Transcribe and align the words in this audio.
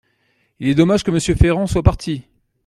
Il 0.59 0.67
est 0.67 0.73
dommage 0.73 1.03
que 1.03 1.11
Monsieur 1.11 1.35
Ferrand 1.35 1.67
soit 1.67 1.83
parti. 1.83 2.23